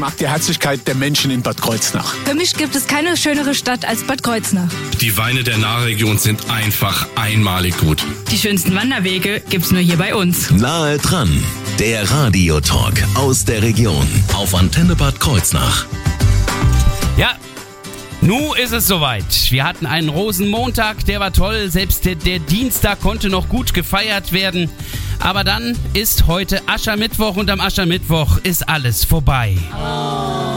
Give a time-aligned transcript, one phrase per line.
[0.00, 2.14] mag die Herzlichkeit der Menschen in Bad Kreuznach.
[2.24, 4.70] Für mich gibt es keine schönere Stadt als Bad Kreuznach.
[5.00, 8.02] Die Weine der Nahregion sind einfach einmalig gut.
[8.30, 10.50] Die schönsten Wanderwege gibt's nur hier bei uns.
[10.50, 11.44] Nahe dran,
[11.78, 15.84] der Radiotalk aus der Region auf Antenne Bad Kreuznach.
[17.18, 17.34] Ja,
[18.22, 19.50] nu ist es soweit.
[19.50, 21.70] Wir hatten einen Rosenmontag, der war toll.
[21.70, 24.70] Selbst der, der Dienstag konnte noch gut gefeiert werden.
[25.20, 29.56] Aber dann ist heute Aschermittwoch und am Aschermittwoch ist alles vorbei.
[29.70, 30.49] Noch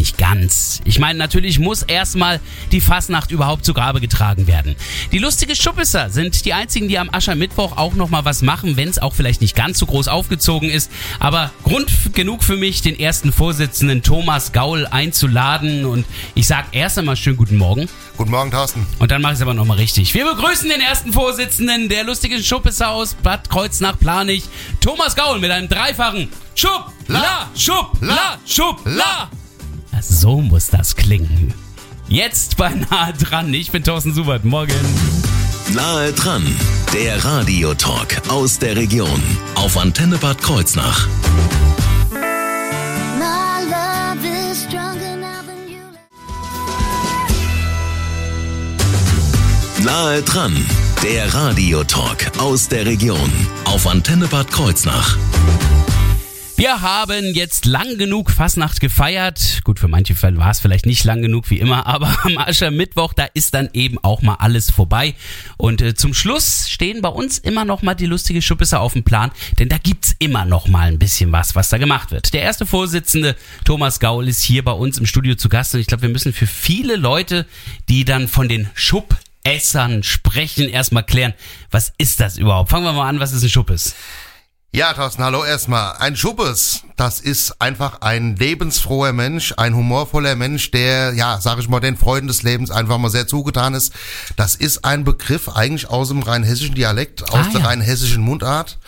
[0.00, 0.80] nicht ganz.
[0.86, 2.40] Ich meine, natürlich muss erstmal
[2.72, 4.74] die Fasnacht überhaupt zu Grabe getragen werden.
[5.12, 8.98] Die lustige Schuppisser sind die einzigen, die am Aschermittwoch auch nochmal was machen, wenn es
[8.98, 10.90] auch vielleicht nicht ganz so groß aufgezogen ist.
[11.18, 15.84] Aber Grund genug für mich, den ersten Vorsitzenden Thomas Gaul einzuladen.
[15.84, 17.86] Und ich sag erst einmal schönen guten Morgen.
[18.16, 18.86] Guten Morgen, Thorsten.
[19.00, 20.14] Und dann mache ich es aber nochmal richtig.
[20.14, 24.44] Wir begrüßen den ersten Vorsitzenden der lustigen Schuppisser aus Bad Kreuznach Planich,
[24.80, 29.30] Thomas Gaul mit einem dreifachen Schupp, la, Schupp, la, Schupp, la.
[30.02, 31.54] So muss das klingen.
[32.08, 33.52] Jetzt bei Nahe dran.
[33.54, 34.44] Ich bin Thorsten Subert.
[34.44, 34.72] Morgen.
[35.74, 36.44] Nahe dran,
[36.92, 39.22] der Radiotalk aus der Region
[39.54, 41.06] auf Antenne Bad Kreuznach.
[49.84, 50.66] Nahe dran,
[51.02, 53.30] der Radiotalk aus der Region
[53.64, 55.16] auf Antenne Bad Kreuznach.
[56.60, 59.62] Wir haben jetzt lang genug Fasnacht gefeiert.
[59.64, 63.14] Gut, für manche Fälle war es vielleicht nicht lang genug wie immer, aber am Aschermittwoch,
[63.14, 65.14] da ist dann eben auch mal alles vorbei.
[65.56, 69.04] Und äh, zum Schluss stehen bei uns immer noch mal die lustige Schuppisse auf dem
[69.04, 72.34] Plan, denn da gibt's immer noch mal ein bisschen was, was da gemacht wird.
[72.34, 75.86] Der erste Vorsitzende, Thomas Gaul, ist hier bei uns im Studio zu Gast und ich
[75.86, 77.46] glaube, wir müssen für viele Leute,
[77.88, 81.32] die dann von den Schuppessern sprechen, erstmal klären,
[81.70, 82.68] was ist das überhaupt?
[82.68, 83.94] Fangen wir mal an, was ist ein Schuppes?
[84.72, 85.96] Ja, Thorsten, hallo erstmal.
[85.96, 91.68] Ein Schuppes, das ist einfach ein lebensfroher Mensch, ein humorvoller Mensch, der, ja, sag ich
[91.68, 93.92] mal, den Freuden des Lebens einfach mal sehr zugetan ist.
[94.36, 97.66] Das ist ein Begriff eigentlich aus dem rheinhessischen Dialekt, aus Ah, der ja.
[97.66, 98.78] rheinhessischen Mundart.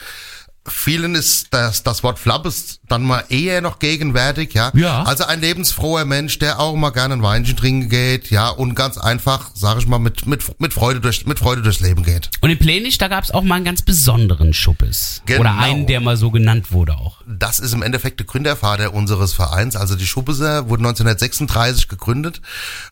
[0.67, 4.71] Vielen ist das, das Wort Flappes dann mal eher noch gegenwärtig, ja.
[4.75, 5.03] Ja.
[5.03, 8.97] Also ein lebensfroher Mensch, der auch mal gerne ein Weinchen trinken geht, ja, und ganz
[8.97, 12.31] einfach, sag ich mal, mit, mit, mit Freude durch, mit Freude durchs Leben geht.
[12.41, 15.23] Und in Plänisch, da gab es auch mal einen ganz besonderen Schuppes.
[15.27, 15.41] Genau.
[15.41, 17.23] Oder einen, der mal so genannt wurde auch.
[17.27, 19.75] Das ist im Endeffekt der Gründervater unseres Vereins.
[19.75, 22.41] Also die Schuppeser wurde 1936 gegründet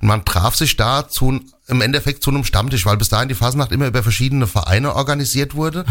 [0.01, 3.35] und man traf sich da zu, im Endeffekt zu einem Stammtisch, weil bis dahin die
[3.35, 5.85] Fasnacht immer über verschiedene Vereine organisiert wurde.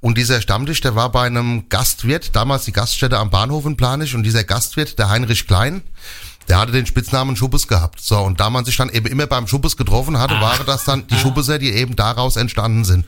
[0.00, 4.14] Und dieser Stammtisch, der war bei einem Gastwirt, damals die Gaststätte am Bahnhof in Planisch
[4.14, 5.82] und dieser Gastwirt, der Heinrich Klein,
[6.48, 8.00] der hatte den Spitznamen Schuppes gehabt.
[8.00, 11.06] So, und da man sich dann eben immer beim Schuppes getroffen hatte, waren das dann
[11.06, 13.06] die Schuppeser, die eben daraus entstanden sind.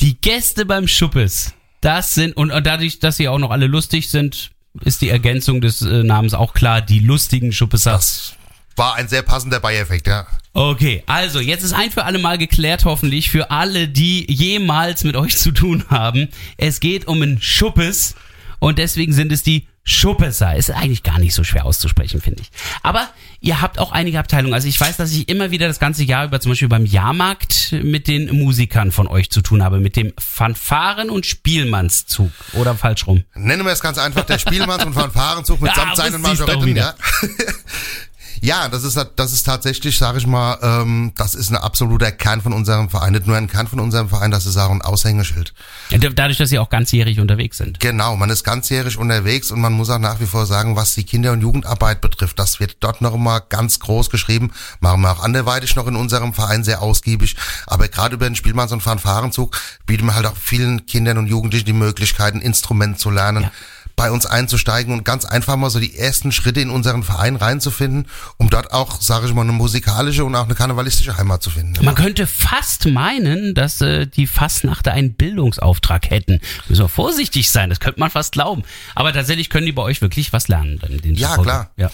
[0.00, 4.10] Die Gäste beim Schuppes, das sind, und, und dadurch, dass sie auch noch alle lustig
[4.10, 4.50] sind,
[4.82, 8.34] ist die Ergänzung des äh, Namens auch klar, die lustigen Schuppesers.
[8.34, 8.45] Das
[8.76, 10.26] war ein sehr passender Beieffekt, ja.
[10.52, 15.16] Okay, also jetzt ist ein für alle Mal geklärt, hoffentlich, für alle, die jemals mit
[15.16, 16.28] euch zu tun haben.
[16.56, 18.14] Es geht um ein Schuppes
[18.58, 20.56] und deswegen sind es die Schuppesser.
[20.56, 22.50] Ist eigentlich gar nicht so schwer auszusprechen, finde ich.
[22.82, 23.08] Aber
[23.40, 24.52] ihr habt auch einige Abteilungen.
[24.54, 27.72] Also ich weiß, dass ich immer wieder das ganze Jahr über zum Beispiel beim Jahrmarkt
[27.84, 32.32] mit den Musikern von euch zu tun habe, mit dem Fanfaren- und Spielmannszug.
[32.54, 33.22] Oder falsch rum.
[33.34, 36.96] Nennen wir es ganz einfach der Spielmanns- und Fanfarenzug Ja, mitsamt seinen wieder.
[37.22, 37.28] ja.
[38.40, 42.40] Ja, das ist, das ist tatsächlich, sage ich mal, ähm, das ist ein absoluter Kern
[42.42, 43.12] von unserem Verein.
[43.12, 45.54] Nicht nur ein Kern von unserem Verein, das ist auch ein Aushängeschild.
[45.90, 47.80] Dadurch, dass sie auch ganzjährig unterwegs sind.
[47.80, 51.04] Genau, man ist ganzjährig unterwegs und man muss auch nach wie vor sagen, was die
[51.04, 54.52] Kinder- und Jugendarbeit betrifft, das wird dort noch immer ganz groß geschrieben.
[54.80, 57.36] Machen wir auch anderweitig noch in unserem Verein sehr ausgiebig.
[57.66, 61.66] Aber gerade über den Spielmanns- und Fanfarenzug bieten wir halt auch vielen Kindern und Jugendlichen
[61.66, 63.44] die Möglichkeit, ein Instrument zu lernen.
[63.44, 63.52] Ja.
[63.96, 68.06] Bei uns einzusteigen und ganz einfach mal so die ersten Schritte in unseren Verein reinzufinden,
[68.36, 71.82] um dort auch, sage ich mal, eine musikalische und auch eine karnevalistische Heimat zu finden.
[71.84, 76.40] Man könnte fast meinen, dass äh, die Fastnachter einen Bildungsauftrag hätten.
[76.68, 78.64] Müssen wir vorsichtig sein, das könnte man fast glauben.
[78.94, 80.78] Aber tatsächlich können die bei euch wirklich was lernen.
[80.80, 81.50] Dann den Ja, Zufolge.
[81.50, 81.70] klar.
[81.78, 81.90] Ja.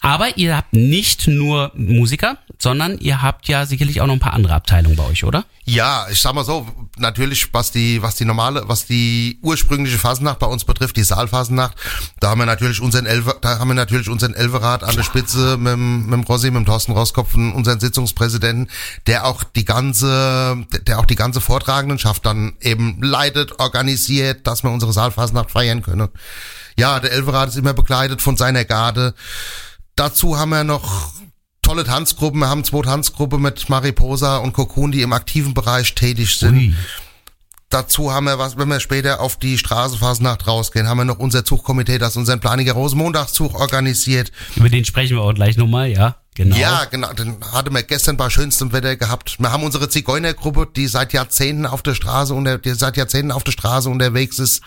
[0.00, 4.32] Aber ihr habt nicht nur Musiker, sondern ihr habt ja sicherlich auch noch ein paar
[4.34, 5.44] andere Abteilungen bei euch, oder?
[5.64, 6.66] Ja, ich sag mal so,
[6.96, 11.76] natürlich, was die, was die normale, was die ursprüngliche Fasnacht bei uns betrifft, die Saalfasnacht,
[12.20, 15.56] da haben wir natürlich unseren Elfer, da haben wir natürlich unseren Elverat an der Spitze
[15.56, 18.70] mit, mit dem Rossi, mit dem Thorsten Roskopf, unseren Sitzungspräsidenten,
[19.06, 24.70] der auch die ganze, der auch die ganze Vortragendenschaft dann eben leitet, organisiert, dass wir
[24.70, 26.08] unsere Saalfasnacht feiern können.
[26.76, 29.14] Ja, der Elverat ist immer begleitet von seiner Garde.
[29.96, 31.12] Dazu haben wir noch
[31.68, 32.40] tolle Tanzgruppen.
[32.40, 36.56] Wir haben zwei Tanzgruppen mit Mariposa und Cocoon, die im aktiven Bereich tätig sind.
[36.56, 36.74] Ui.
[37.68, 41.44] Dazu haben wir was, wenn wir später auf die Straßenfasnacht rausgehen, haben wir noch unser
[41.44, 44.32] Zugkomitee, das unseren Planiger Rosenmontagszug organisiert.
[44.56, 46.16] Über den sprechen wir auch gleich nochmal, ja.
[46.34, 46.56] Genau.
[46.56, 47.12] Ja, genau.
[47.12, 49.38] Den hatten wir gestern bei schönstem Wetter gehabt.
[49.38, 53.44] Wir haben unsere Zigeunergruppe, die seit Jahrzehnten auf der Straße unter, die seit Jahrzehnten auf
[53.44, 54.62] der Straße unterwegs ist.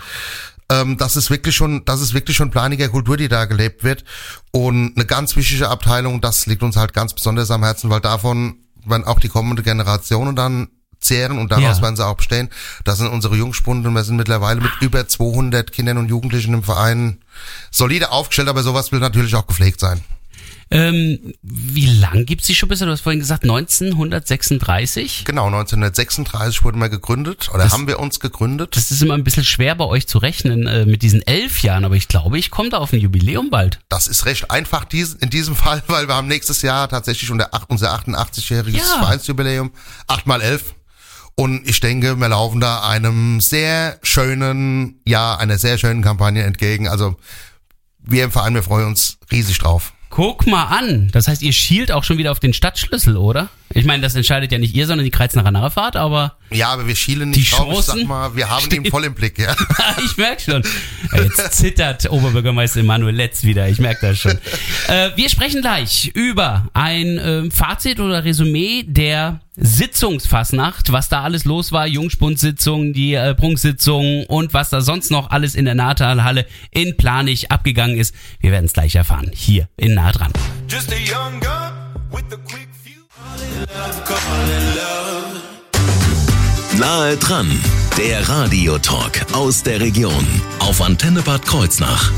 [0.71, 4.03] Ähm, das ist wirklich schon, das ist wirklich schon planiger Kultur, die da gelebt wird.
[4.51, 8.55] Und eine ganz wichtige Abteilung, das liegt uns halt ganz besonders am Herzen, weil davon
[8.85, 10.69] werden auch die kommende Generationen dann
[10.99, 11.81] zehren und daraus Ja.
[11.81, 12.49] werden sie auch bestehen.
[12.83, 16.63] Das sind unsere Jungspunde und wir sind mittlerweile mit über 200 Kindern und Jugendlichen im
[16.63, 17.17] Verein
[17.71, 20.01] solide aufgestellt, aber sowas will natürlich auch gepflegt sein.
[20.73, 22.85] Ähm, wie lang gibt's die Schuppesser?
[22.85, 25.23] Du hast vorhin gesagt 1936.
[25.25, 28.75] Genau, 1936 wurden wir gegründet oder haben wir uns gegründet.
[28.75, 31.83] Das ist immer ein bisschen schwer bei euch zu rechnen äh, mit diesen elf Jahren,
[31.85, 33.79] aber ich glaube, ich komme da auf ein Jubiläum bald.
[33.89, 37.53] Das ist recht einfach dies, in diesem Fall, weil wir haben nächstes Jahr tatsächlich unser,
[37.53, 38.99] acht- unser 88-jähriges Ja.
[38.99, 39.71] Vereinsjubiläum,
[40.07, 40.73] 8 mal 11
[41.35, 46.87] Und ich denke, wir laufen da einem sehr schönen, ja, einer sehr schönen Kampagne entgegen.
[46.87, 47.17] Also
[47.99, 49.93] wir im Verein, wir freuen uns riesig drauf.
[50.11, 51.07] Guck mal an.
[51.13, 53.49] Das heißt, ihr schielt auch schon wieder auf den Stadtschlüssel, oder?
[53.73, 56.95] Ich meine, das entscheidet ja nicht ihr, sondern die Kreuznacher Nachfahrt, aber Ja, aber wir
[56.95, 57.67] schielen nicht Die drauf.
[57.67, 59.55] Ich Chancen sag mal, wir haben ihn voll im Blick, ja.
[60.05, 60.63] ich merke schon.
[61.13, 63.69] Jetzt zittert Oberbürgermeister Emanuel Letz wieder.
[63.69, 64.37] Ich merke das schon.
[64.87, 71.45] Äh, wir sprechen gleich über ein ähm, Fazit oder Resümee der Sitzungsfassnacht, was da alles
[71.45, 76.45] los war, Jungspundsitzung, die äh, Prunksitzung und was da sonst noch alles in der Nahtalhalle
[76.71, 78.15] in Planich abgegangen ist.
[78.39, 80.31] Wir werden es gleich erfahren, hier in Nah dran.
[80.69, 81.73] Just a young gun
[82.11, 82.70] with a quick.
[86.77, 87.47] Nahe dran,
[87.97, 90.25] der Radiotalk aus der Region
[90.59, 92.11] auf Antenne Bad Kreuznach.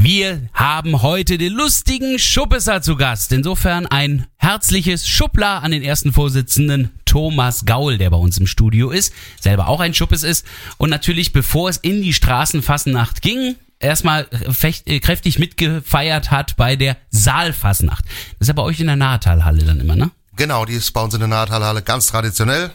[0.00, 3.32] Wir haben heute den lustigen Schuppesser zu Gast.
[3.32, 8.90] Insofern ein herzliches Schuppler an den ersten Vorsitzenden Thomas Gaul, der bei uns im Studio
[8.90, 10.46] ist, selber auch ein Schuppes ist.
[10.76, 16.76] Und natürlich, bevor es in die Straßenfasnacht ging, erstmal fecht, äh, kräftig mitgefeiert hat bei
[16.76, 18.04] der Saalfasnacht.
[18.04, 20.10] Das ist ja bei euch in der Nahtalhalle dann immer, ne?
[20.36, 22.70] Genau, die ist bei uns in der Nahtalhalle ganz traditionell.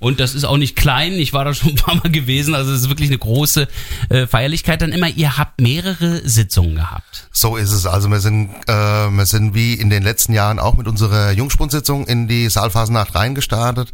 [0.00, 1.14] Und das ist auch nicht klein.
[1.14, 2.54] Ich war da schon ein paar Mal gewesen.
[2.54, 3.66] Also es ist wirklich eine große
[4.10, 4.80] äh, Feierlichkeit.
[4.80, 7.28] Dann immer, ihr habt mehrere Sitzungen gehabt.
[7.32, 7.84] So ist es.
[7.84, 12.06] Also wir sind, äh, wir sind wie in den letzten Jahren auch mit unserer Jungspundsitzung
[12.06, 13.92] in die Saalphasennacht reingestartet.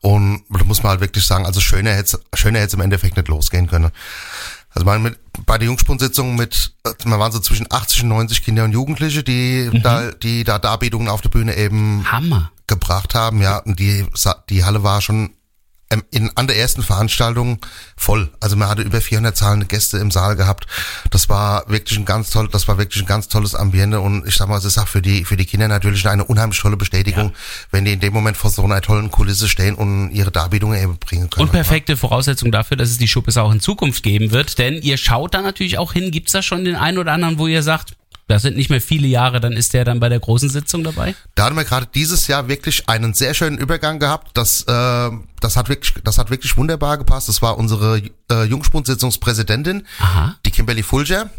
[0.00, 3.16] Und da muss man halt wirklich sagen, also schöner hätte schöner hätte es im Endeffekt
[3.16, 3.90] nicht losgehen können.
[4.82, 8.42] Also man mit, bei der Jungspundsitzung mit, äh, man waren so zwischen 80 und 90
[8.42, 12.50] Kinder und Jugendliche, die da, die da Darbietungen auf der Bühne eben Hammer.
[12.66, 14.04] gebracht haben, ja, und die,
[14.48, 15.30] die Halle war schon
[16.10, 17.58] in, an der ersten Veranstaltung
[17.96, 18.30] voll.
[18.40, 20.66] Also man hatte über 400 zahlende Gäste im Saal gehabt.
[21.10, 24.36] Das war wirklich ein ganz toll, das war wirklich ein ganz tolles Ambiente und ich
[24.36, 27.32] sag mal, es ist auch für die, für die Kinder natürlich eine unheimlich tolle Bestätigung,
[27.70, 30.98] wenn die in dem Moment vor so einer tollen Kulisse stehen und ihre Darbietungen eben
[30.98, 31.46] bringen können.
[31.46, 34.58] Und perfekte Voraussetzung dafür, dass es die Schuppes auch in Zukunft geben wird.
[34.58, 36.10] Denn ihr schaut da natürlich auch hin.
[36.10, 37.94] Gibt's da schon den einen oder anderen, wo ihr sagt,
[38.28, 41.14] das sind nicht mehr viele Jahre, dann ist der dann bei der großen Sitzung dabei?
[41.34, 44.30] Da hatten wir gerade dieses Jahr wirklich einen sehr schönen Übergang gehabt.
[44.34, 45.10] Das, äh,
[45.40, 47.28] das hat wirklich, das hat wirklich wunderbar gepasst.
[47.28, 49.86] Das war unsere äh, Jungspundsitzungspräsidentin,
[50.46, 51.30] die Kimberly Fulger.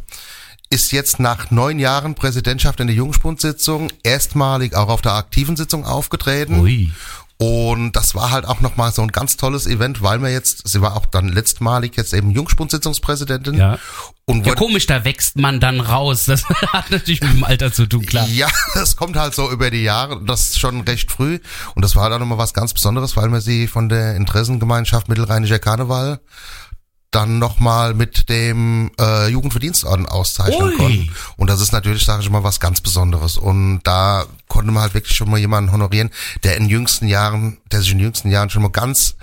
[0.69, 5.85] Ist jetzt nach neun Jahren Präsidentschaft in der Jungspundsitzung erstmalig auch auf der aktiven Sitzung
[5.85, 6.61] aufgetreten.
[6.61, 6.91] Ui.
[7.43, 10.81] Und das war halt auch nochmal so ein ganz tolles Event, weil wir jetzt, sie
[10.81, 13.55] war auch dann letztmalig jetzt eben Jungspundsitzungspräsidentin.
[13.55, 13.79] Ja.
[14.25, 16.25] Und Ja, komisch, da wächst man dann raus.
[16.25, 18.25] Das hat natürlich mit dem Alter zu tun, klar.
[18.27, 21.39] Ja, das kommt halt so über die Jahre, das ist schon recht früh.
[21.75, 25.59] Und das war dann nochmal was ganz Besonderes, weil wir sie von der Interessengemeinschaft Mittelrheinischer
[25.59, 26.21] Karneval
[27.15, 30.75] dann nochmal mit dem äh, Jugendverdienstorden auszeichnen Ui.
[30.75, 31.11] konnten.
[31.37, 33.37] Und das ist natürlich, sage ich mal, was ganz Besonderes.
[33.37, 36.09] Und da konnte man halt wirklich schon mal jemanden honorieren,
[36.43, 39.15] der in jüngsten Jahren, der sich in jüngsten Jahren schon mal ganz,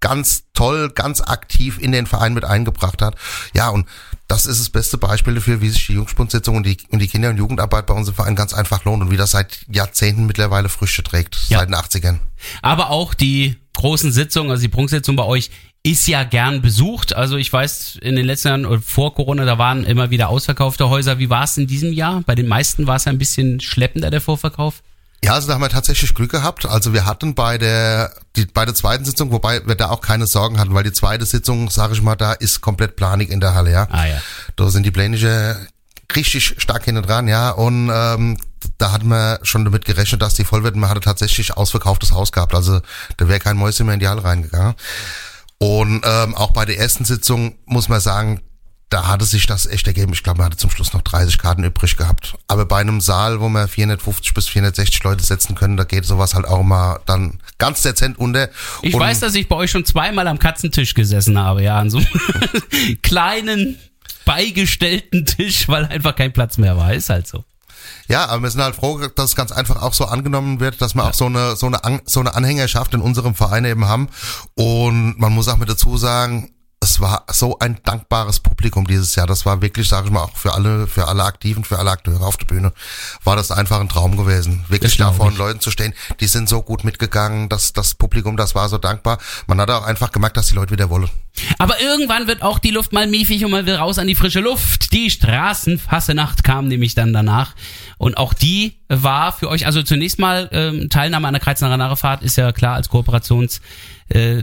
[0.00, 3.14] ganz toll, ganz aktiv in den Verein mit eingebracht hat.
[3.54, 3.86] Ja, und
[4.28, 7.30] das ist das beste Beispiel dafür, wie sich die Jungspundsitzung und die, und die Kinder-
[7.30, 10.68] und Jugendarbeit bei uns im Verein ganz einfach lohnt und wie das seit Jahrzehnten mittlerweile
[10.68, 11.60] Früchte trägt, Ja.
[11.60, 12.18] seit den 80ern.
[12.60, 15.50] Aber auch die großen Sitzungen, also die Prunksitzung bei euch,
[15.86, 17.14] ist ja gern besucht.
[17.14, 21.18] Also ich weiß, in den letzten Jahren vor Corona, da waren immer wieder ausverkaufte Häuser.
[21.18, 22.22] Wie war es in diesem Jahr?
[22.26, 24.82] Bei den meisten war es ja ein bisschen schleppender, der Vorverkauf.
[25.24, 26.66] Ja, also da haben wir tatsächlich Glück gehabt.
[26.66, 30.26] Also wir hatten bei der, die, bei der zweiten Sitzung, wobei wir da auch keine
[30.26, 33.54] Sorgen hatten, weil die zweite Sitzung, sage ich mal, da ist komplett planig in der
[33.54, 33.88] Halle, ja.
[33.90, 34.20] Ah ja.
[34.56, 35.56] Da sind die Plänische
[36.14, 37.50] richtig stark hinten dran, ja.
[37.50, 38.38] Und ähm,
[38.78, 40.74] da hatten wir schon damit gerechnet, dass die voll wird.
[40.74, 42.54] Man hatte tatsächlich ausverkauftes Haus gehabt.
[42.54, 42.80] Also
[43.16, 44.74] da wäre kein Mäuschen mehr in die Halle reingegangen.
[45.58, 48.42] Und ähm, auch bei der ersten Sitzung muss man sagen,
[48.88, 50.12] da hatte sich das echt ergeben.
[50.12, 52.36] Ich glaube, man hatte zum Schluss noch 30 Karten übrig gehabt.
[52.46, 56.34] Aber bei einem Saal, wo man 450 bis 460 Leute setzen können, da geht sowas
[56.34, 58.48] halt auch mal dann ganz dezent unter.
[58.82, 61.90] Ich Und weiß, dass ich bei euch schon zweimal am Katzentisch gesessen habe, ja, an
[61.90, 63.78] so einem kleinen
[64.24, 66.94] beigestellten Tisch, weil einfach kein Platz mehr war.
[66.94, 67.44] Ist halt so.
[68.08, 70.94] Ja, aber wir sind halt froh, dass es ganz einfach auch so angenommen wird, dass
[70.94, 74.08] wir auch so eine, so eine, so eine Anhängerschaft in unserem Verein eben haben.
[74.54, 79.26] Und man muss auch mit dazu sagen, es war so ein dankbares Publikum dieses Jahr.
[79.26, 82.20] Das war wirklich, sage ich mal, auch für alle, für alle Aktiven, für alle Akteure
[82.20, 82.72] auf der Bühne,
[83.24, 84.64] war das einfach ein Traum gewesen.
[84.68, 88.36] Wirklich da vor den Leuten zu stehen, die sind so gut mitgegangen, dass das Publikum,
[88.36, 89.18] das war so dankbar.
[89.46, 91.08] Man hat auch einfach gemerkt, dass die Leute wieder wollen.
[91.58, 94.40] Aber irgendwann wird auch die Luft mal miefig und man will raus an die frische
[94.40, 94.92] Luft.
[94.92, 97.54] Die Straßenfassenacht kam nämlich dann danach.
[97.98, 102.22] Und auch die war für euch, also zunächst mal ähm, Teilnahme an der Kreuznacher Narrefahrt
[102.22, 103.60] ist ja klar als Kooperations
[104.08, 104.42] äh,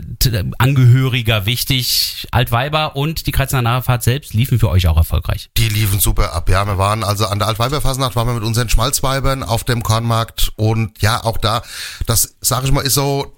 [1.46, 2.26] wichtig.
[2.30, 5.50] Altweiber und die Kreuznacher Narrefahrt selbst liefen für euch auch erfolgreich.
[5.56, 6.66] Die liefen super ab, ja.
[6.66, 11.00] Wir waren also an der Altweiberfasnacht, waren wir mit unseren Schmalzweibern auf dem Kornmarkt und
[11.00, 11.62] ja, auch da,
[12.06, 13.36] das sage ich mal, ist so,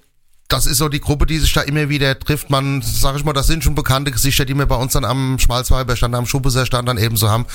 [0.49, 2.49] das ist so die Gruppe, die sich da immer wieder trifft.
[2.49, 5.39] Man, sage ich mal, das sind schon bekannte Gesichter, die wir bei uns dann am
[5.39, 7.45] Schmalzweiberstand, am Schubbeserstand dann ebenso haben.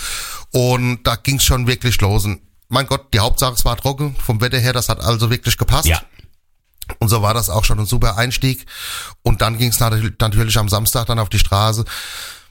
[0.51, 2.27] Und da ging's schon wirklich los.
[2.27, 2.41] Und
[2.73, 4.17] mein Gott, die Hauptsache, es war trocken.
[4.17, 5.87] Vom Wetter her, das hat also wirklich gepasst.
[5.87, 6.01] Ja.
[6.99, 8.67] Und so war das auch schon ein super Einstieg.
[9.23, 11.85] Und dann ging es natürlich am Samstag dann auf die Straße.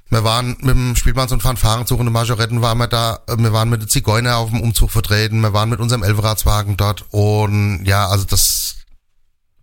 [0.10, 3.22] Wir waren mit dem Spielmanns- und Fanfarenzug und den Majoretten waren wir da.
[3.36, 5.42] Wir waren mit den Zigeuner auf dem Umzug vertreten.
[5.42, 7.06] Wir waren mit unserem Elfradswagen dort.
[7.10, 8.75] Und ja, also das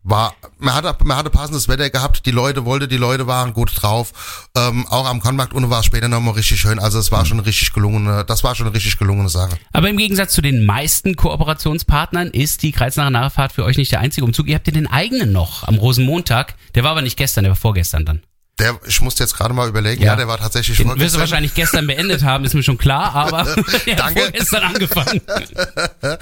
[0.09, 2.25] war, man hatte, man hatte passendes Wetter gehabt.
[2.27, 4.49] Die Leute wollte, die Leute waren gut drauf.
[4.57, 6.79] Ähm, auch am Konmarkt unten war es später nochmal richtig schön.
[6.79, 9.59] Also es war schon richtig gelungene, das war schon eine richtig gelungene Sache.
[9.73, 14.01] Aber im Gegensatz zu den meisten Kooperationspartnern ist die Kreuznacher Narrefahrt für euch nicht der
[14.01, 14.49] einzige Umzug.
[14.49, 16.55] Ihr habt ja den eigenen noch am Rosenmontag.
[16.75, 18.23] Der war aber nicht gestern, der war vorgestern dann.
[18.59, 20.17] Der, ich musste jetzt gerade mal überlegen, ja, Ja.
[20.17, 23.47] der war tatsächlich Den wirst du wahrscheinlich gestern beendet haben, ist mir schon klar, aber
[23.87, 24.21] er hat Danke.
[24.23, 25.21] vorgestern angefangen.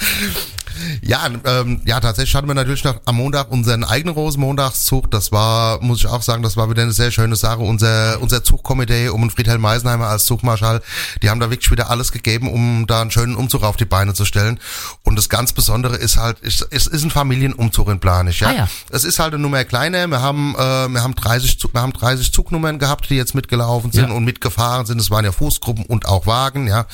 [1.03, 5.11] Ja, ähm, ja, tatsächlich hatten wir natürlich noch am Montag unseren eigenen Rosenmontagszug.
[5.11, 7.59] Das war, muss ich auch sagen, das war wieder eine sehr schöne Sache.
[7.61, 10.83] Unser, unser Zugkomitee um Friedhelm Meisenheimer als Zugmarschall,
[11.23, 14.15] die haben da wirklich wieder alles gegeben, um da einen schönen Umzug auf die Beine
[14.15, 14.59] zu stellen.
[15.03, 18.49] Und das ganz Besondere ist halt, es ist, ist ein Familienumzug in Planisch, ja.
[18.49, 18.69] Ah, ja.
[18.91, 20.07] Es ist halt eine Nummer kleiner.
[20.09, 23.93] Wir haben, äh, wir haben 30, Zug- wir haben 30 Zugnummern gehabt, die jetzt mitgelaufen
[23.93, 24.15] sind Ja.
[24.15, 25.01] und mitgefahren sind.
[25.01, 26.87] Es waren ja Fußgruppen und auch Wagen, ja.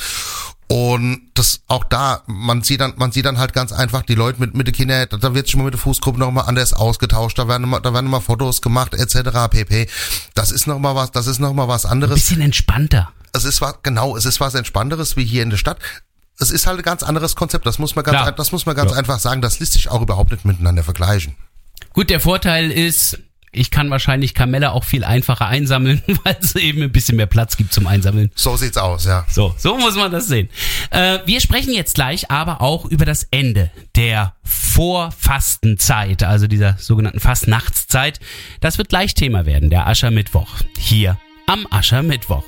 [0.72, 4.40] Und das auch da, man sieht dann, man sieht dann halt ganz einfach die Leute
[4.40, 7.38] mit mit den Kindern, da- wird sich mal mit der Fußgruppe noch mal anders ausgetauscht,
[7.38, 9.48] da werden mal, da werden mal Fotos gemacht etc.
[9.50, 9.86] pp.
[10.34, 12.14] Das ist noch mal was, das ist noch mal was anderes.
[12.14, 13.12] Bisschen entspannter.
[13.34, 15.78] Es ist was genau, es ist was entspannteres wie hier in der Stadt.
[16.38, 18.28] Es ist halt ein ganz anderes Konzept, das muss man ganz, Klar.
[18.28, 18.96] ein- das muss man ganz Ja.
[18.96, 21.34] einfach sagen, das lässt sich auch überhaupt nicht miteinander vergleichen.
[21.92, 23.18] Gut, der Vorteil ist,
[23.52, 27.56] ich kann wahrscheinlich Kamelle auch viel einfacher einsammeln, weil es eben ein bisschen mehr Platz
[27.56, 28.30] gibt zum Einsammeln.
[28.34, 29.26] So sieht's aus, ja.
[29.28, 30.48] So, so muss man das sehen.
[30.90, 37.20] Äh, wir sprechen jetzt gleich aber auch über das Ende der Vorfastenzeit, also dieser sogenannten
[37.20, 38.20] Fastnachtszeit.
[38.60, 40.48] Das wird gleich Thema werden, der Aschermittwoch.
[40.78, 42.44] Hier am Aschermittwoch.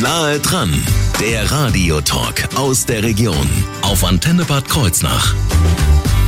[0.00, 0.70] Nahe dran,
[1.30, 3.48] der Radiotalk aus der Region
[3.80, 5.34] auf Antenne Bad Kreuznach.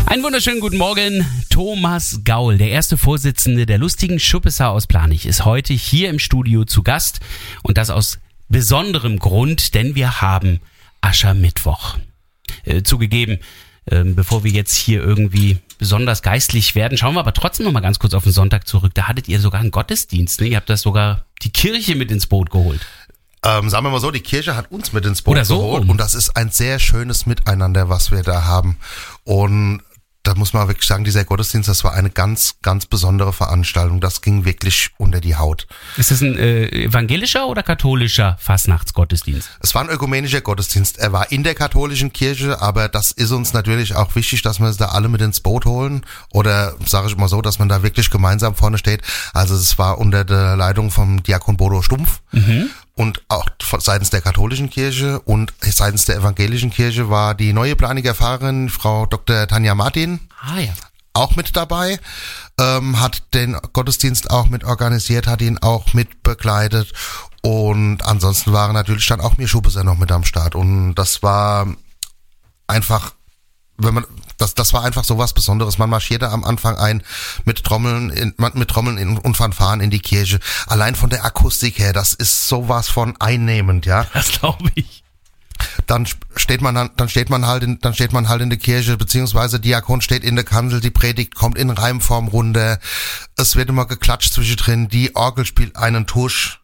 [0.07, 1.26] Einen wunderschönen guten Morgen.
[1.50, 6.65] Thomas Gaul, der erste Vorsitzende der lustigen Schuppesser aus Planich, ist heute hier im Studio
[6.65, 7.21] zu Gast.
[7.62, 10.61] Und das aus besonderem Grund, denn wir haben
[11.03, 11.99] Aschermittwoch.
[12.65, 13.41] Äh, zugegeben,
[13.91, 17.81] ähm, bevor wir jetzt hier irgendwie besonders geistlich werden, schauen wir aber trotzdem noch mal
[17.81, 18.93] ganz kurz auf den Sonntag zurück.
[18.95, 20.47] Da hattet ihr sogar einen Gottesdienst, ne?
[20.47, 22.81] Ihr habt das sogar die Kirche mit ins Boot geholt.
[23.47, 25.91] Ähm, sagen wir mal so, die Kirche hat uns mit ins Boot so geholt rum.
[25.91, 28.76] und das ist ein sehr schönes Miteinander, was wir da haben.
[29.25, 29.83] Und
[30.25, 34.00] da muss man wirklich sagen, dieser Gottesdienst, das war eine ganz, ganz besondere Veranstaltung.
[34.00, 35.69] Das ging wirklich unter die Haut.
[35.97, 39.49] Ist das ein äh, evangelischer oder katholischer Fastnachtsgottesdienst?
[39.61, 40.99] Es war ein ökumenischer Gottesdienst.
[40.99, 44.67] Er war in der katholischen Kirche, aber das ist uns natürlich auch wichtig, dass wir
[44.67, 46.05] es da alle mit ins Boot holen.
[46.33, 49.03] Oder sage ich mal so, dass man da wirklich gemeinsam vorne steht.
[49.33, 52.21] Also es war unter der Leitung vom Diakon Bodo Stumpf.
[52.99, 53.47] Und auch
[53.79, 59.05] seitens der katholischen Kirche und seitens der evangelischen Kirche war die neue Planiger Pfarrerin, Frau
[59.05, 59.47] Dr.
[59.47, 60.73] Tanja Martin, Ah ja.
[61.12, 62.00] auch mit dabei,
[62.59, 66.95] ähm, hat den Gottesdienst auch mit organisiert, hat ihn auch mit begleitet
[67.43, 71.67] und ansonsten waren natürlich dann auch mir Schubeser noch mit am Start und das war
[72.67, 73.12] einfach,
[73.78, 74.04] wenn man,
[74.38, 75.78] das, das war einfach so was Besonderes.
[75.78, 77.02] Man marschierte am Anfang ein
[77.45, 80.40] mit Trommeln, in, mit Trommeln und Fanfaren in die Kirche.
[80.66, 84.06] Allein von der Akustik her, das ist sowas von einnehmend, ja.
[84.12, 85.02] Das glaube ich.
[85.87, 86.06] dann
[86.37, 88.97] steht man dann, dann steht man halt in, dann steht man halt in der Kirche,
[88.97, 92.78] beziehungsweise Diakon steht in der Kanzel, die Predigt kommt in Reimform runter,
[93.37, 96.61] es wird immer geklatscht zwischendrin, die Orgel spielt einen Tusch.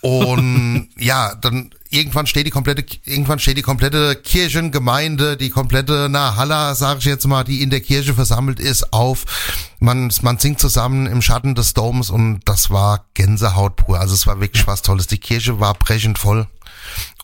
[0.00, 6.74] Und ja, dann irgendwann steht die komplette, irgendwann steht die komplette Kirchengemeinde, die komplette Nahalla,
[6.74, 9.24] sage ich jetzt mal, die in der Kirche versammelt ist, auf.
[9.80, 13.98] Man, man singt zusammen im Schatten des Doms und das war Gänsehaut pur.
[13.98, 15.06] Also es war wirklich was Tolles.
[15.06, 16.46] Die Kirche war brechend voll.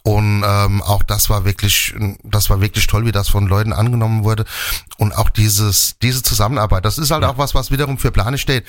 [0.04, 4.24] Und ähm, auch das war wirklich, das war wirklich toll, wie das von Leuten angenommen
[4.24, 4.44] wurde.
[4.96, 8.64] Und auch dieses, diese Zusammenarbeit, das ist halt auch was, was wiederum für Plane steht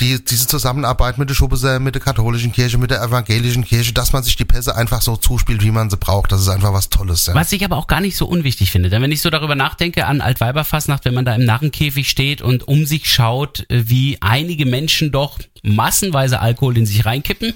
[0.00, 4.12] die, diese Zusammenarbeit mit der Schubese, mit der katholischen Kirche, mit der evangelischen Kirche, dass
[4.12, 6.32] man sich die Pässe einfach so zuspielt, wie man sie braucht.
[6.32, 7.26] Das ist einfach was Tolles.
[7.26, 7.34] Ja.
[7.34, 8.90] Was ich aber auch gar nicht so unwichtig finde.
[8.90, 12.68] Denn wenn ich so darüber nachdenke an Altweiberfastnacht, wenn man da im Narrenkäfig steht und
[12.68, 17.54] um sich schaut, äh, wie einige Menschen doch massenweise Alkohol in sich reinkippen,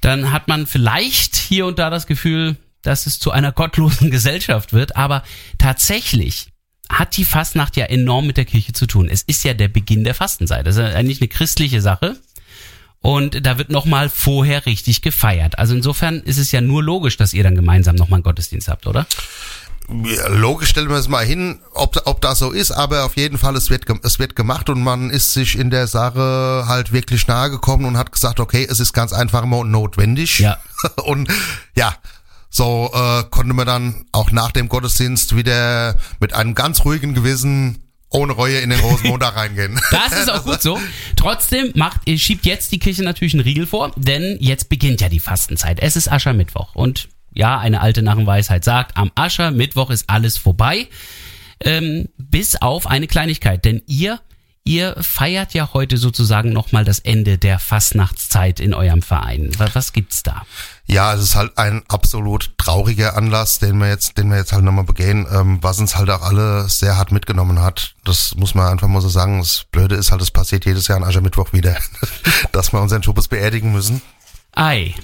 [0.00, 4.72] dann hat man vielleicht hier und da das Gefühl, dass es zu einer gottlosen Gesellschaft
[4.72, 4.96] wird.
[4.96, 5.24] Aber
[5.58, 6.48] tatsächlich
[6.90, 9.08] hat die Fastnacht ja enorm mit der Kirche zu tun.
[9.10, 10.66] Es ist ja der Beginn der Fastenzeit.
[10.66, 12.16] Das ist eigentlich eine christliche Sache.
[13.00, 15.58] Und da wird nochmal vorher richtig gefeiert.
[15.58, 18.86] Also insofern ist es ja nur logisch, dass ihr dann gemeinsam nochmal einen Gottesdienst habt,
[18.86, 19.06] oder?
[19.88, 23.38] Ja, Logisch stellen wir es mal hin, ob, ob das so ist, aber auf jeden
[23.38, 27.28] Fall, es wird, es wird gemacht und man ist sich in der Sache halt wirklich
[27.28, 30.40] nahe gekommen und hat gesagt, okay, es ist ganz einfach mal notwendig.
[30.40, 30.58] Ja.
[31.04, 31.28] Und
[31.74, 31.94] ja,
[32.56, 37.78] so äh, konnte man dann auch nach dem Gottesdienst wieder mit einem ganz ruhigen Gewissen
[38.08, 39.78] ohne Reue in den Rosenmontag reingehen.
[39.90, 40.80] Das ist auch gut so.
[41.16, 45.20] Trotzdem macht, schiebt jetzt die Kirche natürlich einen Riegel vor, denn jetzt beginnt ja die
[45.20, 45.80] Fastenzeit.
[45.80, 50.88] Es ist Aschermittwoch und ja, eine alte Narrenweisheit sagt, am Aschermittwoch ist alles vorbei,
[51.60, 54.20] ähm, bis auf eine Kleinigkeit, denn ihr
[54.66, 59.52] Ihr feiert ja heute sozusagen nochmal das Ende der Fastnachtszeit in eurem Verein.
[59.58, 60.42] Was, gibt's da?
[60.86, 64.64] Ja, es ist halt ein absolut trauriger Anlass, den wir jetzt, den wir jetzt halt
[64.64, 67.94] nochmal begehen, ähm, was uns halt auch alle sehr hart mitgenommen hat.
[68.02, 69.38] Das muss man einfach mal so sagen.
[69.38, 71.76] Das Blöde ist halt, es passiert jedes Jahr an Aschermittwoch wieder,
[72.50, 74.02] dass wir unseren Schubes beerdigen müssen.
[74.56, 74.94] Ei.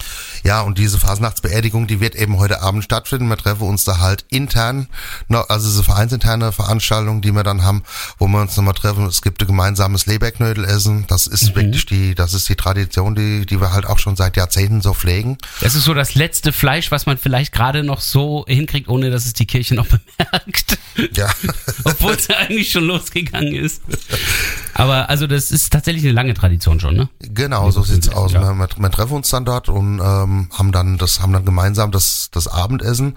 [0.44, 3.28] Ja, und diese Fasnachtsbeerdigung, die wird eben heute Abend stattfinden.
[3.28, 4.88] Wir treffen uns da halt intern,
[5.28, 7.82] also diese vereinsinterne Veranstaltung, die wir dann haben,
[8.18, 9.06] wo wir uns nochmal treffen.
[9.06, 11.06] Es gibt ein gemeinsames Leberknödelessen.
[11.06, 14.36] Das ist wirklich die, das ist die Tradition, die, die wir halt auch schon seit
[14.36, 15.38] Jahrzehnten so pflegen.
[15.60, 19.26] Das ist so das letzte Fleisch, was man vielleicht gerade noch so hinkriegt, ohne dass
[19.26, 20.78] es die Kirche noch bemerkt.
[21.12, 21.30] Ja.
[21.84, 23.82] Obwohl es ja eigentlich schon losgegangen ist.
[24.74, 27.08] Aber also das ist tatsächlich eine lange Tradition schon, ne?
[27.20, 28.32] Genau, so sieht's aus.
[28.32, 28.40] Ja.
[28.42, 31.90] Wir, wir, wir treffen uns dann dort und ähm, haben dann das haben dann gemeinsam
[31.90, 33.16] das das Abendessen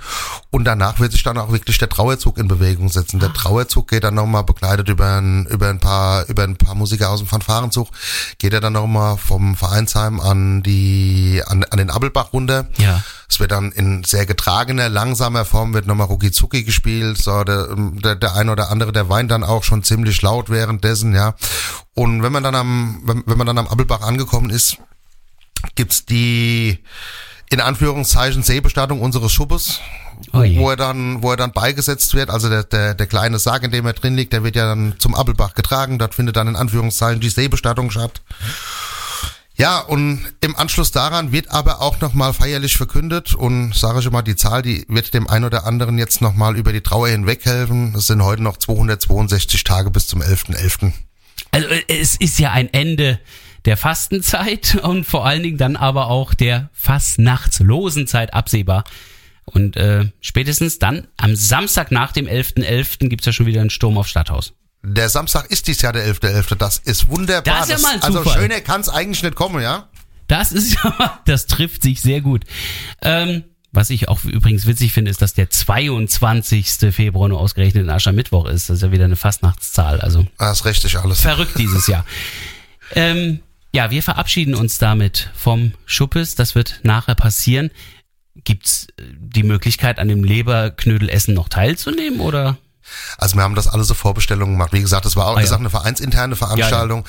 [0.52, 3.20] und danach wird sich dann auch wirklich der Trauerzug in Bewegung setzen.
[3.20, 7.10] Der Trauerzug geht dann nochmal begleitet über ein über ein paar über ein paar Musiker
[7.10, 7.90] aus dem Fanfarenzug
[8.38, 12.68] geht er dann nochmal vom Vereinsheim an die an, an den Abelbach runter.
[12.78, 13.04] Ja.
[13.30, 17.18] Es wird dann in sehr getragener, langsamer Form wird nochmal Ruki Zuki gespielt.
[17.18, 21.14] So, der, der, der eine oder andere, der weint dann auch schon ziemlich laut währenddessen,
[21.16, 21.36] ja.
[21.94, 24.78] Und wenn man dann am, wenn, wenn man dann am Abelbach angekommen ist,
[25.76, 26.80] gibt's die
[27.50, 29.80] in Anführungszeichen Seebestattung unseres Schuppes,
[30.32, 32.30] Oh wo er dann, wo er dann beigesetzt wird.
[32.30, 34.96] Also der, der, der kleine Sarg, in dem er drin liegt, der wird ja dann
[34.98, 36.00] zum Abelbach getragen.
[36.00, 38.22] Dort findet dann in Anführungszeichen die Seebestattung statt.
[39.58, 44.22] Ja, und im Anschluss daran wird aber auch nochmal feierlich verkündet und sage ich mal,
[44.22, 47.96] die Zahl, die wird dem einen oder anderen jetzt nochmal über die Trauer hinweg helfen.
[47.96, 50.92] Es sind heute noch 262 Tage bis zum 11.11.
[51.52, 53.20] Also äh, es ist ja ein Ende
[53.64, 58.84] der Fastenzeit und vor allen Dingen dann aber auch der Fastnachtslosen Zeit absehbar.
[59.46, 63.08] Und äh, spätestens dann am Samstag nach dem 11.11.
[63.08, 64.54] gibt's ja schon wieder einen Sturm auf Stadthaus.
[64.88, 66.56] Der Samstag ist dies Jahr der 11.11.
[66.56, 67.42] Das ist wunderbar.
[67.44, 68.42] Das ist ja mal ein also Zufall.
[68.42, 69.90] schöner kann's eigentlich nicht kommen, ja?
[70.28, 72.46] Das ist ja, das trifft sich sehr gut.
[73.02, 76.94] Ähm, was ich auch übrigens witzig finde, ist, dass der 22.
[76.94, 78.70] Februar nur ausgerechnet in Aschermittwoch ist.
[78.70, 80.00] Das ist ja wieder eine Fastnachtszahl.
[80.02, 81.22] Also Das ist richtig alles.
[81.22, 82.06] verrückt dieses Jahr.
[82.94, 83.40] Ähm,
[83.74, 86.36] ja, wir verabschieden uns damit vom Schuppes.
[86.36, 87.72] Das wird nachher passieren.
[88.44, 92.58] Gibt's äh, die Möglichkeit, an dem Leberknödelessen noch teilzunehmen oder?
[93.18, 94.74] Also wir haben das alles so Vorbestellungen gemacht.
[94.74, 95.56] Wie gesagt, das war auch, Ah, ja.
[95.56, 97.06] eine vereinsinterne Veranstaltung.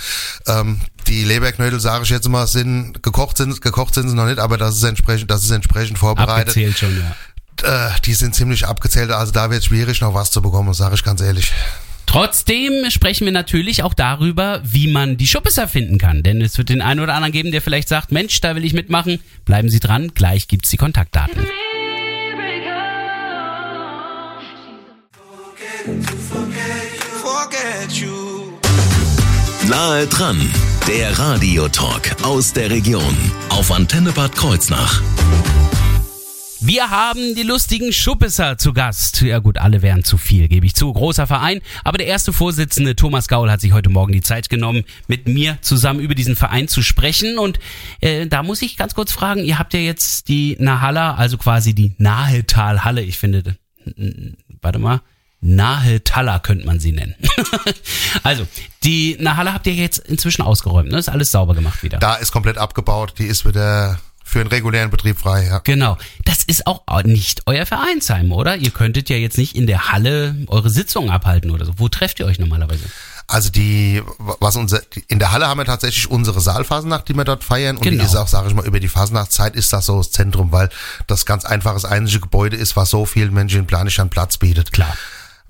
[0.47, 4.39] Ähm, die Leberknödel, sage ich jetzt mal, sind gekocht sind, gekocht sind sie noch nicht,
[4.39, 6.49] aber das ist entsprechend, das ist entsprechend vorbereitet.
[6.49, 7.87] Abgezählt schon, ja.
[7.89, 11.05] Äh, die sind ziemlich abgezählt, also da wird schwierig noch was zu bekommen, sage ich
[11.05, 11.53] ganz ehrlich.
[12.07, 16.23] Trotzdem sprechen wir natürlich auch darüber, wie man die Schuppes erfinden kann.
[16.23, 18.73] Denn es wird den einen oder anderen geben, der vielleicht sagt, Mensch, da will ich
[18.75, 19.19] mitmachen.
[19.45, 21.47] Bleiben Sie dran, gleich gibt's die Kontaktdaten.
[29.69, 30.51] Nahe dran,
[30.89, 33.17] der Radiotalk aus der Region
[33.51, 35.01] auf Antenne Bad Kreuznach.
[36.59, 39.23] Wir haben die lustigen Schuppisser zu Gast.
[39.23, 40.93] Ja gut, alle wären zu viel, gebe ich zu.
[40.93, 41.61] Großer Verein.
[41.85, 45.59] Aber der erste Vorsitzende, Thomas Gaul, hat sich heute Morgen die Zeit genommen, mit mir
[45.61, 47.39] zusammen über diesen Verein zu sprechen.
[47.39, 47.61] Und
[48.01, 51.75] äh, da muss ich ganz kurz fragen, ihr habt ja jetzt die Nahalla, also quasi
[51.75, 53.03] die Nahetalhalle.
[53.03, 53.57] Ich finde,
[53.97, 55.01] n- warte mal,
[55.41, 57.15] Nahetaller könnte man sie nennen.
[58.23, 58.47] also,
[58.85, 60.99] die Nahalla habt ihr jetzt inzwischen ausgeräumt, ne?
[60.99, 61.99] Ist alles sauber gemacht wieder.
[61.99, 65.59] Da ist komplett abgebaut, die ist wieder für einen regulären Betrieb frei, ja.
[65.61, 65.97] Genau.
[66.25, 68.57] Das ist auch nicht euer Vereinsheim, oder?
[68.57, 71.75] Ihr könntet ja jetzt nicht in der Halle eure Sitzungen abhalten oder so.
[71.77, 72.85] Wo trefft ihr euch normalerweise?
[73.29, 77.45] Also die, was unser, in der Halle haben wir tatsächlich unsere Saalphasennacht, die wir dort
[77.45, 77.77] feiern.
[77.77, 78.03] Und Genau.
[78.03, 80.71] die ist auch, sage ich mal, über die Phasennachtszeit ist das so das Zentrum, weil
[81.07, 84.73] das ganz einfaches einzige Gebäude ist, was so vielen Menschen in Planischern Platz bietet.
[84.73, 84.97] Klar.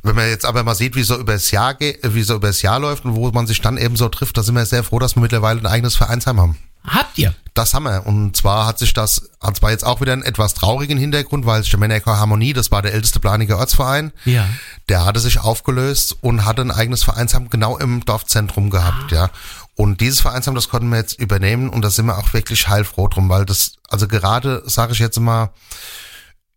[0.07, 2.47] Wenn man jetzt aber mal sieht, wie so über das Jahr geht, wie so über
[2.49, 4.85] das Jahr läuft und wo man sich dann eben so trifft, da sind wir sehr
[4.85, 6.57] froh, dass wir mittlerweile ein eigenes Vereinsheim haben.
[6.87, 7.35] Habt ihr?
[7.55, 8.07] Das haben wir.
[8.07, 11.64] Und zwar hat sich das, hat zwar jetzt auch wieder einen etwas traurigen Hintergrund, weil
[11.77, 14.47] Männerchor Harmonie, das war der älteste planige Ortsverein, Ja.
[14.88, 19.31] der hatte sich aufgelöst und hatte ein eigenes Vereinsheim genau im Dorfzentrum gehabt, ja.
[19.75, 23.09] Und dieses Vereinsheim, das konnten wir jetzt übernehmen und da sind wir auch wirklich heilfroh
[23.09, 25.51] drum, weil das, also gerade, sage ich jetzt mal,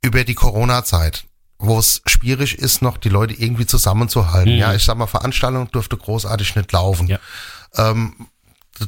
[0.02, 1.24] über die Corona-Zeit,
[1.60, 4.56] wo es schwierig ist, noch die Leute irgendwie zusammenzuhalten.
[4.56, 7.08] Ja, ich sag mal, Veranstaltung durfte großartig nicht laufen.
[7.08, 7.20] Ja.
[7.76, 8.28] Ähm,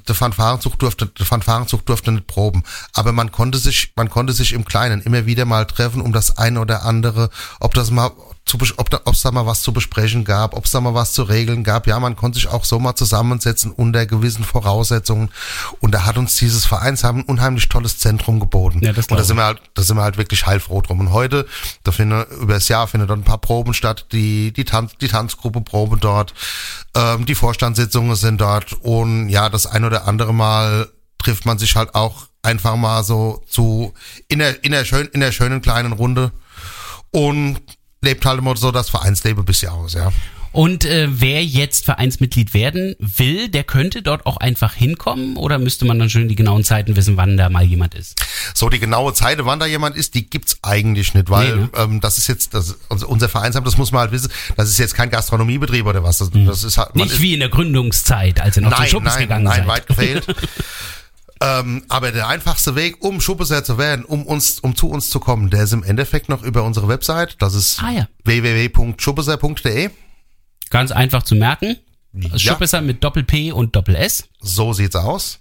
[0.07, 2.63] der Fanfarenzug durfte, der Fanfarenzug durfte nicht proben.
[2.93, 6.37] Aber man konnte sich, man konnte sich im Kleinen immer wieder mal treffen, um das
[6.37, 7.29] eine oder andere,
[7.59, 8.11] ob das mal
[8.51, 11.23] zu, ob es da mal was zu besprechen gab, ob es da mal was zu
[11.23, 11.87] regeln gab.
[11.87, 15.29] Ja, man konnte sich auch so mal zusammensetzen unter gewissen Voraussetzungen.
[15.79, 18.79] Und da hat uns dieses Vereinsheim ein unheimlich tolles Zentrum geboten.
[18.83, 20.99] Ja, das und da sind wir halt, da sind wir halt wirklich heilfroh drum.
[20.99, 21.47] Und heute,
[21.83, 25.07] da finden über das Jahr findet dort ein paar Proben statt, die, die Tanz, die
[25.07, 26.33] Tanzgruppe Probe dort,
[26.95, 31.75] ähm, die Vorstandssitzungen sind dort und ja, das ein oder andere Mal trifft man sich
[31.75, 33.93] halt auch einfach mal so zu,
[34.27, 36.31] in der, in der schönen, in der schönen kleinen Runde
[37.11, 37.61] und
[38.03, 40.11] lebt halt immer so das Vereinsleben ein bisschen aus, ja.
[40.53, 45.85] Und äh, wer jetzt Vereinsmitglied werden will, der könnte dort auch einfach hinkommen oder müsste
[45.85, 48.21] man dann schon die genauen Zeiten wissen, wann da mal jemand ist?
[48.53, 51.69] So die genaue Zeit, wann da jemand ist, die gibt's eigentlich nicht, weil Nee, ne?
[51.77, 54.77] ähm, das ist jetzt, das, also unser Vereinsheim, das muss man halt wissen, das ist
[54.77, 58.41] jetzt kein Gastronomiebetrieb oder was, das, das ist halt, Nicht ist, wie in der Gründungszeit,
[58.41, 59.67] als ihr noch zum nein, Schuppes nein, gegangen nein, seid.
[59.67, 60.25] weit gefehlt.
[61.41, 65.19] ähm, aber der einfachste Weg, um Schuppeser zu werden, um uns, um zu uns zu
[65.19, 67.35] kommen, der ist im Endeffekt noch über unsere Website.
[67.41, 68.07] Das ist Ah, ja.
[68.23, 69.89] www.schuppeser.de.
[70.69, 71.77] Ganz einfach zu merken.
[72.13, 72.37] Ja.
[72.37, 74.25] Schuppeser mit Doppel-P und Doppel-S.
[74.39, 75.39] So sieht's aus.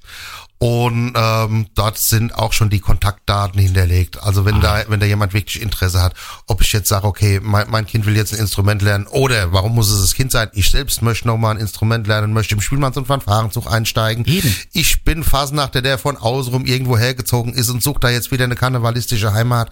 [0.63, 4.23] Und ähm, dort sind auch schon die Kontaktdaten hinterlegt.
[4.23, 6.13] Also wenn da, wenn da jemand wirklich Interesse hat,
[6.47, 9.75] ob ich jetzt sage, okay, mein, mein Kind will jetzt ein Instrument lernen, oder warum
[9.75, 10.51] muss es das Kind sein?
[10.53, 14.27] Ich selbst möchte noch mal ein Instrument lernen, möchte im Spielmanns- und Fanfarenzug einsteigen.
[14.27, 14.55] Eben.
[14.75, 18.55] Ich bin Fasnachter, der von außenrum irgendwo hergezogen ist und sucht da jetzt wieder eine
[18.55, 19.71] karnevalistische Heimat.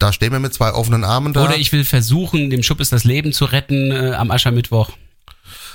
[0.00, 1.44] Da stehen wir mit zwei offenen Armen da.
[1.44, 4.90] Oder ich will versuchen, dem Schuppes das Leben zu retten äh, am Aschermittwoch.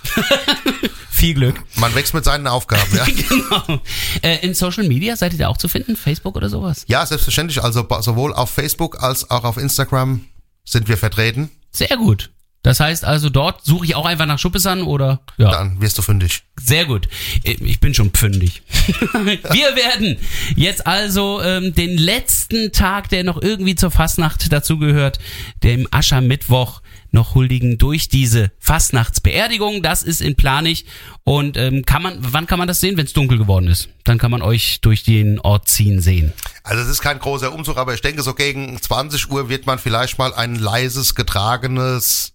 [1.10, 1.62] Viel Glück.
[1.76, 3.04] Man wächst mit seinen Aufgaben, ja.
[3.30, 3.82] genau.
[4.22, 5.98] Äh, in Social Media seid ihr da auch zu finden?
[5.98, 6.86] Facebook oder sowas?
[6.88, 7.62] Ja, selbstverständlich.
[7.62, 10.26] Also sowohl auf Facebook als auch auf Instagram
[10.64, 11.52] sind wir vertreten.
[11.72, 12.30] Sehr gut.
[12.62, 15.22] Das heißt also, dort suche ich auch einfach nach Schuppesern oder?
[15.38, 15.50] Ja.
[15.50, 16.44] Dann wirst du fündig.
[16.62, 17.08] Sehr gut.
[17.44, 18.64] Ich bin schon pfündig.
[19.24, 20.18] Wir werden
[20.58, 25.20] jetzt also ähm, den letzten Tag, der noch irgendwie zur Fastnacht dazugehört,
[25.64, 29.82] dem Aschermittwoch noch huldigen durch diese Fastnachtsbeerdigung.
[29.82, 30.86] Das ist in Planich.
[31.24, 33.90] Und ähm, kann man, wann kann man das sehen, wenn es dunkel geworden ist?
[34.04, 36.34] Dann kann man euch durch den Ort ziehen sehen.
[36.64, 39.80] Also es ist kein großer Umzug, aber ich denke, so gegen 20 Uhr wird man
[39.80, 42.34] vielleicht mal ein leises, getragenes,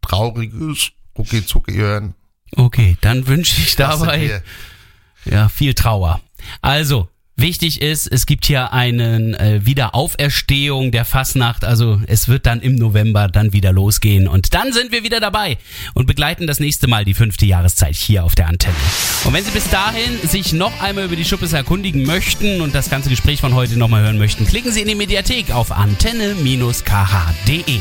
[0.00, 2.14] trauriges Rucki-Zucki hören.
[2.56, 4.42] Okay, dann wünsche ich dabei.
[5.24, 6.20] Ja, viel Trauer.
[6.62, 7.08] Also,
[7.38, 11.64] wichtig ist, es gibt hier einen äh, Wiederauferstehung der Fasnacht.
[11.64, 14.28] Also es wird dann im November dann wieder losgehen.
[14.28, 15.58] Und dann sind wir wieder dabei
[15.94, 18.74] und begleiten das nächste Mal die fünfte Jahreszeit hier auf der Antenne.
[19.24, 22.90] Und wenn Sie bis dahin sich noch einmal über die Schuppes erkundigen möchten und das
[22.90, 27.78] ganze Gespräch von heute nochmal hören möchten, klicken Sie in die Mediathek auf antenne-kh.de.